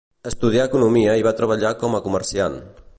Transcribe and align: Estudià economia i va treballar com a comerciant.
Estudià 0.29 0.63
economia 0.69 1.13
i 1.21 1.27
va 1.29 1.35
treballar 1.41 1.75
com 1.85 1.99
a 2.01 2.05
comerciant. 2.09 2.63